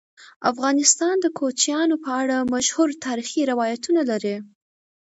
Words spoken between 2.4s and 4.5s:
مشهور تاریخی روایتونه لري.